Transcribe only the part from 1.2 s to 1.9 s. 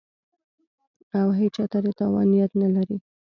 هېچا ته د